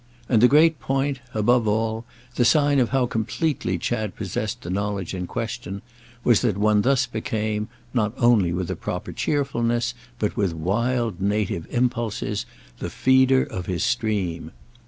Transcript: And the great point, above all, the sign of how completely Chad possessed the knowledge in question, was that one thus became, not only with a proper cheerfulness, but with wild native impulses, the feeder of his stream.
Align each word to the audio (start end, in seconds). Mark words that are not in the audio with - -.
And 0.27 0.41
the 0.41 0.47
great 0.47 0.79
point, 0.79 1.19
above 1.31 1.67
all, 1.67 2.05
the 2.33 2.43
sign 2.43 2.79
of 2.79 2.89
how 2.89 3.05
completely 3.05 3.77
Chad 3.77 4.15
possessed 4.15 4.63
the 4.63 4.71
knowledge 4.71 5.13
in 5.13 5.27
question, 5.27 5.83
was 6.23 6.41
that 6.41 6.57
one 6.57 6.81
thus 6.81 7.05
became, 7.05 7.67
not 7.93 8.11
only 8.17 8.51
with 8.51 8.71
a 8.71 8.75
proper 8.75 9.11
cheerfulness, 9.13 9.93
but 10.17 10.35
with 10.35 10.55
wild 10.55 11.21
native 11.21 11.67
impulses, 11.69 12.47
the 12.79 12.89
feeder 12.89 13.43
of 13.43 13.67
his 13.67 13.83
stream. 13.83 14.49